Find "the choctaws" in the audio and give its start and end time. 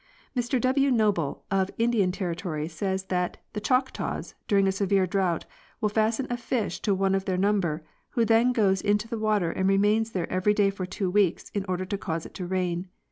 3.53-4.33